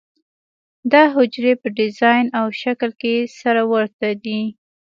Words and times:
دا 0.91 1.03
حجرې 1.15 1.53
په 1.61 1.67
ډیزاین 1.77 2.25
او 2.39 2.45
شکل 2.61 2.89
کې 3.01 3.13
سره 3.39 3.61
ورته 3.71 4.07
دي. 4.23 4.41